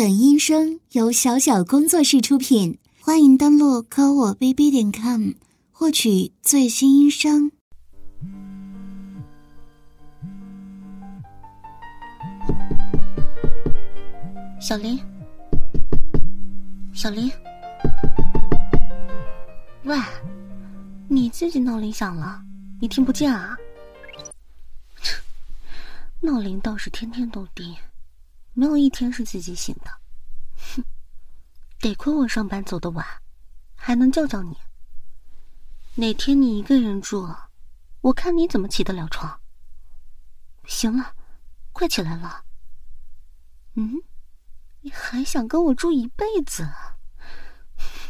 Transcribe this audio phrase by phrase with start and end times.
[0.00, 5.32] 本音声由小小工作室出品，欢迎登录科我 bb 点 com
[5.70, 7.52] 获取最新音声。
[14.58, 14.98] 小林，
[16.94, 17.30] 小林，
[19.84, 19.98] 喂，
[21.08, 22.40] 你自己闹铃响了，
[22.80, 23.54] 你听不见啊？
[26.20, 27.76] 闹铃倒是天天都叮。
[28.52, 29.90] 没有一天是自己醒的，
[30.76, 30.84] 哼！
[31.80, 33.06] 得亏我上班走得晚，
[33.74, 34.56] 还能叫叫你。
[35.94, 37.34] 哪天你一个人住，
[38.00, 39.40] 我看你怎么起得了床。
[40.66, 41.14] 行了，
[41.72, 42.44] 快起来了。
[43.74, 44.02] 嗯，
[44.80, 46.68] 你还想跟我住一辈子？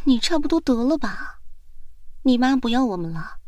[0.05, 1.41] 你差不多得了吧？
[2.23, 3.39] 你妈不要我们了，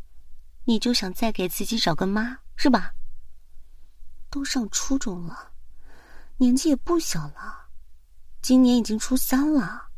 [0.65, 2.93] 你就想再给自己找个妈是吧？
[4.29, 5.52] 都上初中了。
[6.37, 7.69] 年纪也不小了，
[8.41, 9.89] 今年已经初三了。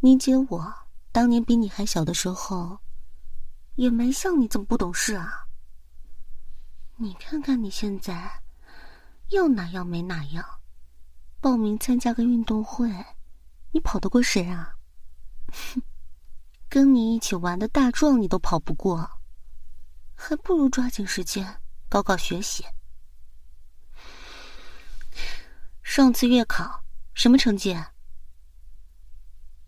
[0.00, 0.74] 你姐我
[1.12, 2.78] 当年比你还小的时候，
[3.74, 5.46] 也没像你这么不懂事啊。
[6.96, 8.42] 你看看你现在，
[9.30, 10.44] 要哪样没哪样。
[11.40, 12.88] 报名参加个运动会，
[13.72, 14.74] 你跑得过谁啊？
[15.48, 15.82] 哼，
[16.68, 19.10] 跟你一起玩的大壮你都跑不过，
[20.14, 22.64] 还不如抓紧时间搞搞学习。
[25.92, 27.76] 上次月考什么成绩？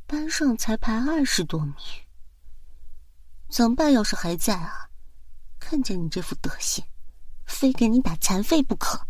[0.07, 1.75] 班上才排二十多名。
[3.49, 4.89] 咱爸要是还在啊，
[5.59, 6.85] 看见你这副德行，
[7.45, 9.05] 非给你打残废不可。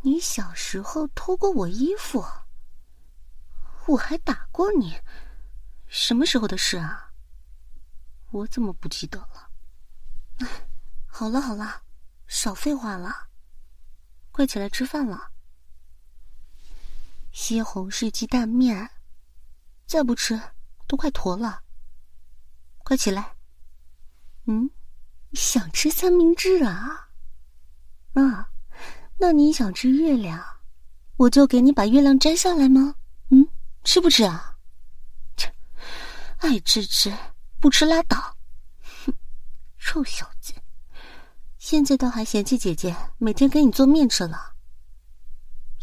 [0.00, 2.24] 你小时候偷过我衣服，
[3.88, 4.98] 我还打过你，
[5.86, 7.12] 什么时候的事啊？
[8.30, 9.50] 我怎么不记得了？
[11.16, 11.80] 好了好了，
[12.26, 13.28] 少废话了，
[14.32, 15.30] 快起来吃饭了。
[17.30, 18.90] 西红柿鸡蛋面，
[19.86, 20.40] 再不吃
[20.88, 21.62] 都快坨了。
[22.78, 23.36] 快起来！
[24.46, 24.68] 嗯，
[25.34, 27.10] 想吃三明治啊？
[28.14, 28.50] 啊，
[29.16, 30.44] 那你想吃月亮，
[31.16, 32.96] 我就给你把月亮摘下来吗？
[33.30, 33.46] 嗯，
[33.84, 34.58] 吃不吃啊？
[35.36, 35.54] 切，
[36.38, 37.16] 爱吃吃，
[37.60, 38.36] 不吃拉倒。
[39.06, 39.14] 哼，
[39.78, 40.33] 臭小子！
[41.66, 44.54] 现在倒还嫌弃姐姐每天给你做面吃了。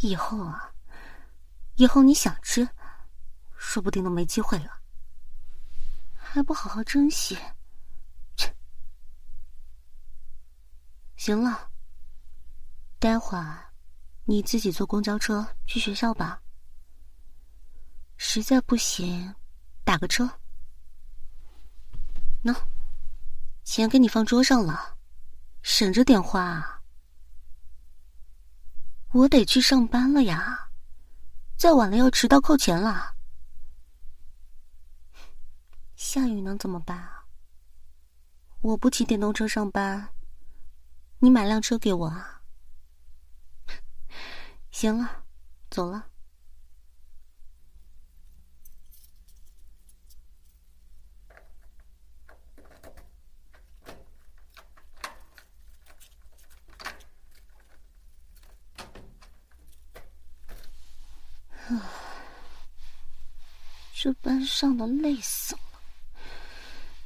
[0.01, 0.71] 以后啊，
[1.73, 2.69] 以后你想吃，
[3.57, 4.79] 说不定都没机会了。
[6.13, 7.35] 还不好好珍惜？
[8.37, 8.55] 切！
[11.15, 11.71] 行了，
[12.99, 13.73] 待会儿
[14.25, 16.43] 你自己坐公交车去学校吧。
[18.17, 19.33] 实在不行，
[19.83, 20.29] 打个车。
[22.43, 22.55] 喏，
[23.63, 24.99] 钱给你放桌上了。
[25.61, 26.81] 省着点花啊，
[29.13, 30.69] 我得去上班了呀，
[31.57, 33.15] 再晚了要迟到扣钱了。
[35.95, 37.25] 下雨能怎么办啊？
[38.61, 40.09] 我不骑电动车上班，
[41.19, 42.41] 你买辆车给我啊？
[44.71, 45.23] 行了，
[45.69, 46.10] 走了。
[64.03, 65.61] 这班上的累死了，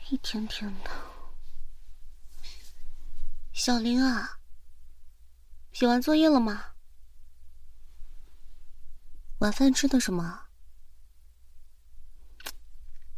[0.10, 0.90] 一天天的。
[3.52, 4.40] 小林啊，
[5.74, 6.68] 写完作业了吗？
[9.40, 10.46] 晚饭吃的什么？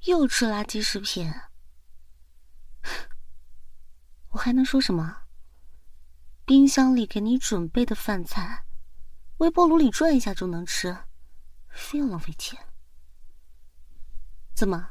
[0.06, 1.32] 又吃垃圾食品？
[4.34, 5.22] 我还能说什么？
[6.46, 8.66] 冰箱里给你准备的饭菜，
[9.38, 10.98] 微波炉里转一下就能吃，
[11.70, 12.67] 非要浪费钱。
[14.58, 14.90] 怎么，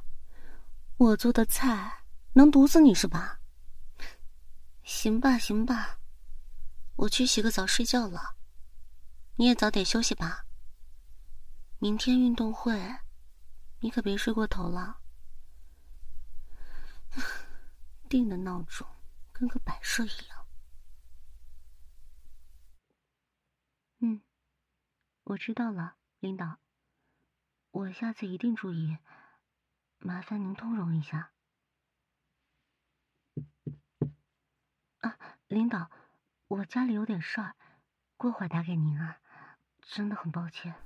[0.97, 2.04] 我做的菜
[2.34, 3.41] 能毒死你是吧？
[4.84, 5.99] 行吧，行吧，
[6.94, 8.37] 我去洗个澡睡觉了，
[9.35, 10.46] 你也早点休息吧。
[11.81, 12.81] 明天运动会，
[13.81, 15.00] 你可别睡过头了。
[18.08, 18.87] 定的闹钟
[19.32, 20.46] 跟个摆设一样。
[23.99, 24.20] 嗯，
[25.25, 26.61] 我知道了，领导，
[27.73, 28.96] 我下次一定注意。
[30.06, 31.32] 麻烦您通融一下。
[34.99, 35.19] 啊，
[35.49, 35.91] 领导，
[36.47, 37.56] 我家里有点事儿，
[38.17, 39.20] 过会儿打给您啊，
[39.82, 40.76] 真的很抱歉。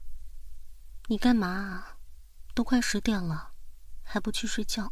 [1.10, 1.98] 你干嘛啊？
[2.54, 3.54] 都快十点了，
[4.02, 4.90] 还不去睡觉？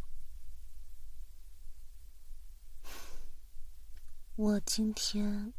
[4.37, 5.51] 我今天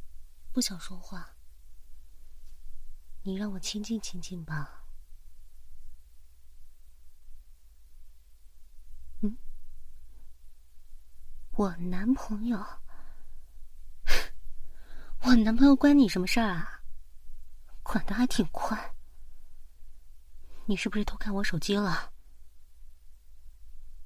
[0.53, 1.35] 不想说话，
[3.23, 4.77] 你让我清静清静吧。
[9.23, 9.37] 嗯，
[11.61, 12.59] 我男朋友，
[15.21, 16.81] 我男朋友关你什么事儿啊？
[17.83, 18.81] 管的还挺宽。
[20.65, 22.15] 你是不是偷看我手机了？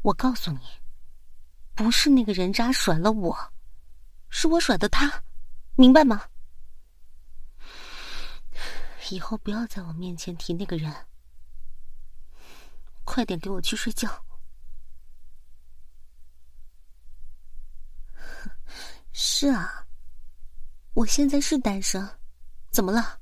[0.03, 0.59] 我告诉你，
[1.77, 3.53] 不是那个人渣甩了我，
[4.31, 5.23] 是我甩的他，
[5.77, 6.29] 明白吗？
[9.11, 10.93] 以后不要在我面前提那个人，
[13.05, 14.25] 快点给我去睡觉。
[19.17, 19.87] 是啊，
[20.93, 22.05] 我现在是单身，
[22.73, 23.21] 怎么了？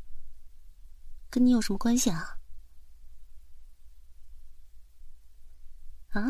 [1.29, 2.39] 跟你有什么关系啊？
[6.13, 6.23] 啊？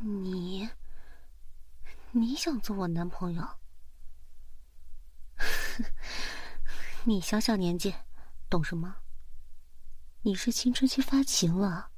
[0.00, 0.68] 你
[2.10, 3.48] 你想做我男朋友？
[7.04, 7.94] 你小小年纪，
[8.48, 8.96] 懂什么？
[10.22, 11.92] 你是青春期发情了，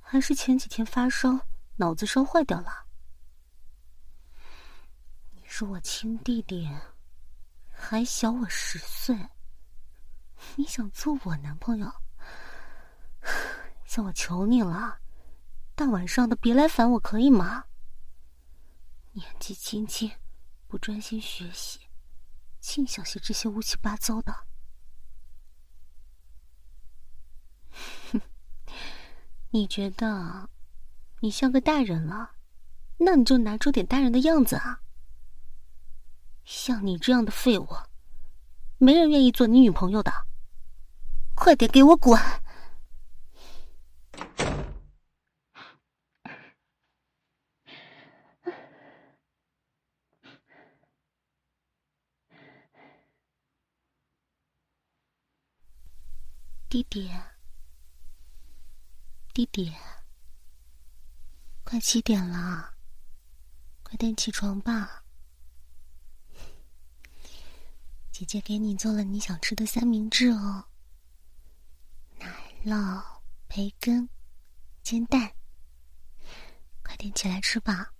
[0.00, 1.38] 还是前几天发烧，
[1.76, 2.83] 脑子烧坏掉了？
[5.56, 6.68] 是我亲弟弟，
[7.70, 9.16] 还小我十岁，
[10.56, 11.88] 你想做我男朋友？
[13.84, 14.98] 向我求你了，
[15.76, 17.66] 大晚上的别来烦我，可以吗？
[19.12, 20.10] 年纪轻轻，
[20.66, 21.78] 不专心学习，
[22.58, 24.34] 净想些这些乌七八糟的。
[28.10, 28.20] 哼，
[29.50, 30.50] 你觉得
[31.20, 32.32] 你像个大人了，
[32.98, 34.80] 那你就拿出点大人的样子啊！
[36.44, 37.68] 像你这样的废物，
[38.78, 40.12] 没人愿意做你女朋友的。
[41.34, 42.20] 快点给我滚！
[56.68, 57.08] 弟弟，
[59.32, 59.72] 弟弟，
[61.62, 62.74] 快七点了，
[63.84, 65.03] 快点起床吧。
[68.14, 70.66] 姐姐给你做了你想吃的三明治哦，
[72.20, 72.28] 奶
[72.64, 73.02] 酪、
[73.48, 74.08] 培根、
[74.84, 75.34] 煎蛋，
[76.84, 77.92] 快点起来吃吧。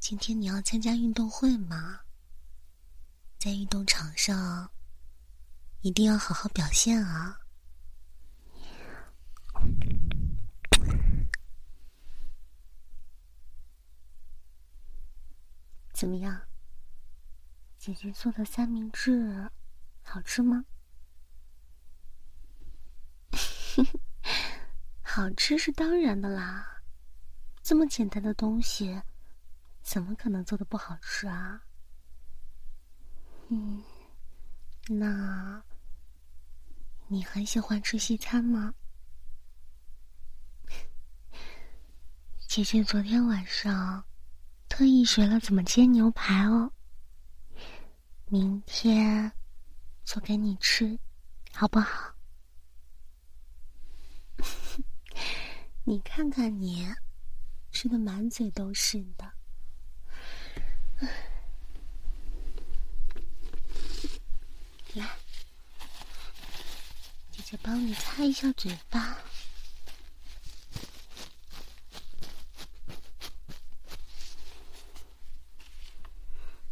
[0.00, 2.00] 今天你要参加运动会吗？
[3.38, 4.68] 在运动场上。
[5.82, 7.38] 一定要好好表现啊！
[15.92, 16.42] 怎么样，
[17.86, 19.48] 姐姐做的三明治
[20.02, 20.64] 好吃吗？
[25.00, 26.82] 好吃是当然的啦，
[27.62, 29.00] 这么简单的东西，
[29.82, 31.62] 怎么可能做的不好吃啊？
[33.50, 33.84] 嗯，
[34.88, 35.62] 那。
[37.06, 38.74] 你很喜欢吃西餐吗？
[42.48, 44.04] 姐姐昨天晚上
[44.68, 46.72] 特意学了怎么煎牛排哦，
[48.28, 49.30] 明天
[50.04, 50.98] 做给你吃，
[51.52, 52.14] 好不好？
[55.84, 56.92] 你看看你，
[57.70, 59.32] 吃的满嘴都是的，
[64.94, 65.06] 来。
[67.30, 69.18] 姐姐帮你擦一下嘴巴。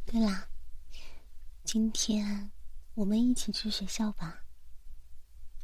[0.07, 0.49] 对啦，
[1.65, 2.51] 今天
[2.95, 4.45] 我们一起去学校吧，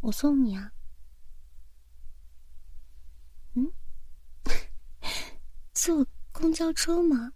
[0.01, 0.73] 我送你啊。
[3.55, 3.73] 嗯，
[5.73, 7.33] 坐公交车吗？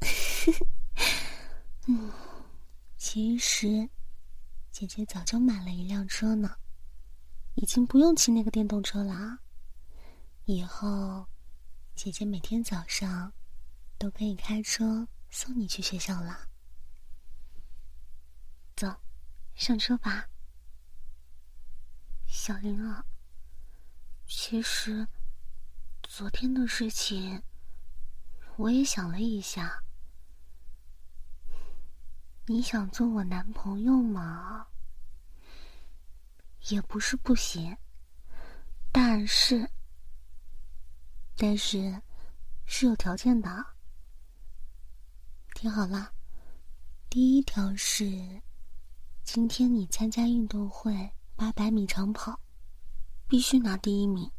[1.86, 2.12] 嗯，
[2.96, 3.88] 其实
[4.70, 6.56] 姐姐早就买了一辆车呢。
[7.56, 9.38] 已经不用骑那个电动车了啊，
[10.44, 11.28] 以后
[11.94, 13.32] 姐姐每天早上
[13.96, 16.48] 都可以开车送你去学校了。
[18.74, 18.92] 走，
[19.54, 20.28] 上车吧，
[22.26, 23.06] 小林啊。
[24.26, 25.06] 其实
[26.02, 27.42] 昨天的事情，
[28.56, 29.82] 我也想了一下，
[32.46, 34.66] 你想做我男朋友吗？
[36.68, 37.76] 也不是不行，
[38.90, 39.70] 但是，
[41.36, 42.02] 但是
[42.64, 43.64] 是有条件的。
[45.54, 46.12] 听好了，
[47.08, 48.42] 第一条是，
[49.24, 52.38] 今天你参加运动会八百米长跑，
[53.26, 54.30] 必须拿第一名。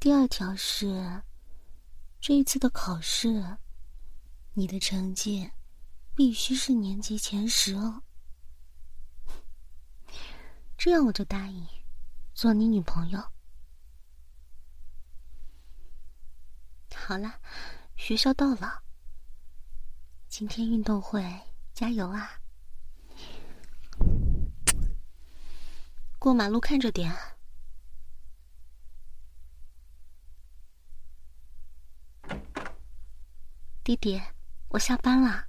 [0.00, 1.22] 第二条是，
[2.20, 3.56] 这一次的考试，
[4.54, 5.50] 你的成绩
[6.16, 8.02] 必须是年级前十哦，
[10.76, 11.66] 这样我就答应
[12.34, 13.22] 做你女朋友。
[16.94, 17.40] 好了，
[17.96, 18.82] 学校到了，
[20.28, 21.24] 今天运动会
[21.72, 22.41] 加油啊！
[26.22, 27.12] 过马路看着点。
[33.82, 34.22] 弟弟，
[34.68, 35.46] 我下班了。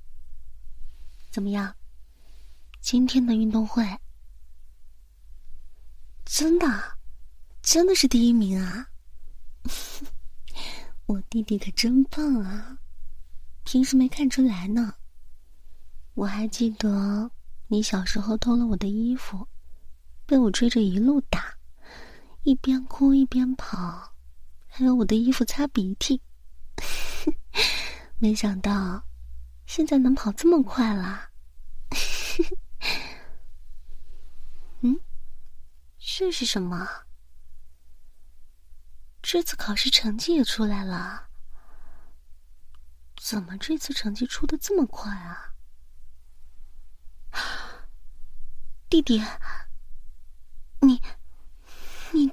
[1.30, 1.76] 怎么样？
[2.82, 3.86] 今天的运动会
[6.26, 6.98] 真的，
[7.62, 8.90] 真的是第一名啊！
[11.06, 12.80] 我弟弟可真棒啊！
[13.64, 14.96] 平时没看出来呢。
[16.16, 17.30] 我还记得
[17.68, 19.48] 你小时候偷了我的衣服，
[20.26, 21.58] 被我追着一路打，
[22.44, 24.14] 一边哭一边跑，
[24.68, 26.22] 还有我的衣服擦鼻涕。
[28.18, 29.06] 没想到，
[29.66, 31.30] 现在能跑这么快了！
[34.82, 35.00] 嗯，
[36.00, 36.88] 这是什么？
[39.22, 41.30] 这次考试成绩也出来了？
[43.18, 45.54] 怎么这次成绩出的这么快啊？
[48.90, 49.22] 弟弟，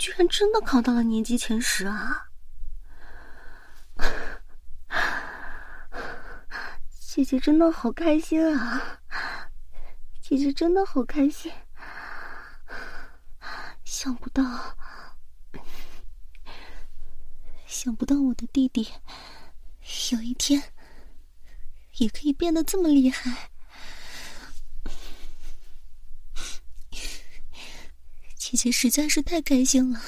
[0.01, 2.31] 居然真的考到了年级前十啊！
[6.89, 9.03] 姐姐真的好开心啊！
[10.23, 11.53] 姐姐真的好开心，
[13.85, 14.43] 想不到，
[17.67, 18.95] 想不到我的弟弟
[20.13, 20.73] 有一天
[21.97, 23.50] 也可以变得这么厉害。
[28.51, 30.03] 姐姐实在是太开心了。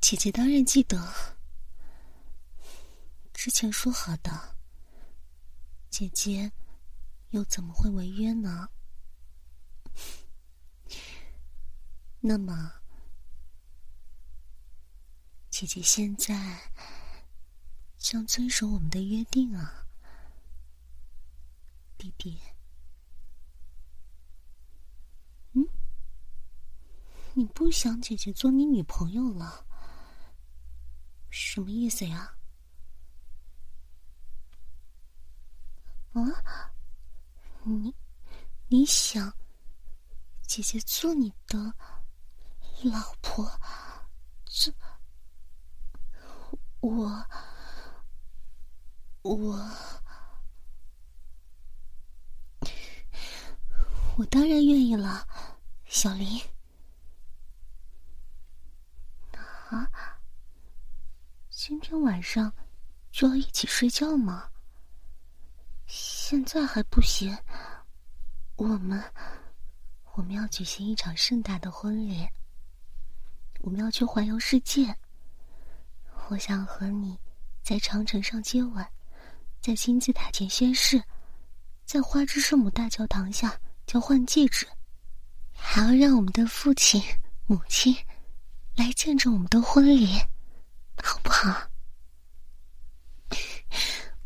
[0.00, 1.08] 姐姐当然记得。
[3.32, 4.56] 之前说好的，
[5.88, 6.50] 姐姐
[7.30, 8.70] 又怎么会违约呢？
[12.18, 12.72] 那么，
[15.48, 16.72] 姐姐现在
[17.96, 19.86] 将遵守我们的约定啊，
[21.96, 22.40] 弟弟。
[27.38, 29.66] 你不想姐姐做你女朋友了？
[31.28, 32.34] 什么意思呀？
[36.14, 36.72] 啊，
[37.62, 37.94] 你
[38.68, 39.30] 你想
[40.46, 41.74] 姐姐做你的
[42.84, 43.46] 老婆？
[44.46, 44.72] 这
[46.80, 47.26] 我
[49.20, 49.70] 我
[54.16, 55.28] 我当然愿意了，
[55.84, 56.40] 小林。
[59.68, 59.90] 啊，
[61.50, 62.52] 今天晚上
[63.10, 64.48] 就要一起睡觉吗？
[65.86, 67.36] 现在还不行，
[68.56, 69.02] 我们
[70.14, 72.28] 我们要举行一场盛大的婚礼，
[73.60, 74.96] 我们要去环游世界。
[76.28, 77.18] 我想和你
[77.62, 78.86] 在长城上接吻，
[79.60, 81.02] 在金字塔前宣誓，
[81.84, 84.66] 在花之圣母大教堂下交换戒指，
[85.52, 87.02] 还要让我们的父亲、
[87.46, 87.96] 母亲
[88.76, 90.06] 来见证我们的婚礼，
[91.02, 91.70] 好不好？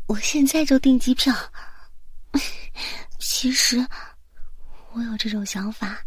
[0.07, 1.33] 我现在就订机票。
[3.17, 3.87] 其实，
[4.91, 6.03] 我有这种想法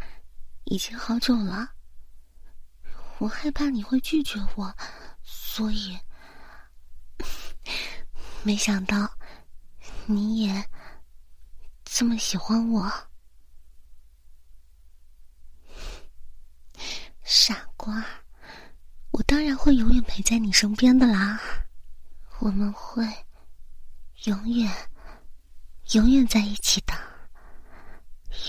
[0.65, 1.71] 已经好久了。
[3.19, 4.77] 我害怕你会拒绝我，
[5.23, 5.99] 所以
[8.43, 9.11] 没想到
[10.05, 10.69] 你也
[11.85, 12.93] 这么喜欢我。
[17.25, 18.05] 傻瓜，
[19.27, 21.41] 当然会永远陪在你身边的啦。
[22.41, 23.05] 我们会
[24.25, 24.71] 永远。
[25.93, 26.95] 永远在一起的，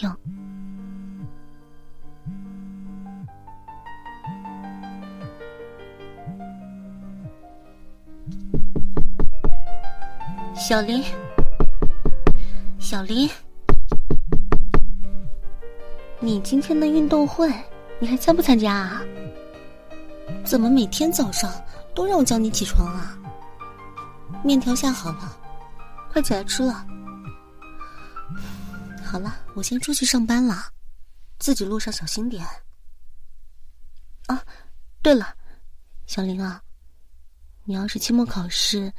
[0.01, 0.17] 永。
[10.55, 11.03] 小林，
[12.79, 13.29] 小林，
[16.21, 17.53] 你今天的运动会
[17.99, 19.03] 你还参不参加啊？
[20.45, 21.51] 怎么每天早上
[21.95, 23.17] 都让我叫你起床啊？
[24.43, 25.37] 面条下好了，
[26.11, 26.85] 快起来吃了。
[29.03, 30.71] 好了，我先出去上班了，
[31.39, 32.45] 自己路上小心点。
[34.27, 34.43] 啊，
[35.01, 35.35] 对了，
[36.05, 36.61] 小林啊，
[37.63, 38.93] 你要是期末考试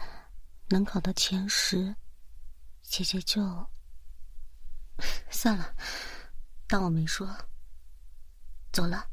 [0.68, 1.94] 能考到前十，
[2.82, 3.42] 姐姐就
[5.30, 5.72] 算了，
[6.66, 7.28] 当我没说，
[8.72, 9.06] 走了。